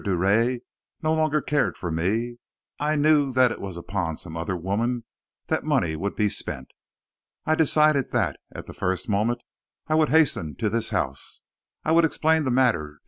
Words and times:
Drouet 0.03 0.61
no 1.03 1.13
longer 1.13 1.41
cared 1.41 1.77
for 1.77 1.91
me 1.91 2.37
I 2.79 2.95
knew 2.95 3.31
that 3.33 3.51
it 3.51 3.61
was 3.61 3.77
upon 3.77 4.17
some 4.17 4.35
other 4.35 4.57
woman 4.57 5.03
that 5.45 5.63
money 5.63 5.95
would 5.95 6.15
be 6.15 6.27
spent. 6.27 6.69
I 7.45 7.53
decided 7.53 8.09
that, 8.09 8.37
at 8.51 8.65
the 8.65 8.73
first 8.73 9.07
moment, 9.07 9.43
I 9.85 9.93
would 9.93 10.09
hasten 10.09 10.55
to 10.55 10.71
this 10.71 10.89
house; 10.89 11.43
I 11.85 11.91
would 11.91 12.03
explain 12.03 12.45
the 12.45 12.49
matter 12.49 12.87
to 12.87 12.93
M. 12.93 12.99